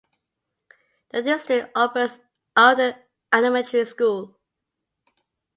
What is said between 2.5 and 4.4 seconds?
Alden Elementary School.